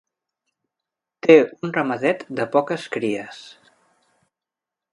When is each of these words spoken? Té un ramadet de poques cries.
Té 1.27 1.35
un 1.67 1.75
ramadet 1.75 2.25
de 2.41 2.47
poques 2.57 2.87
cries. 2.97 3.43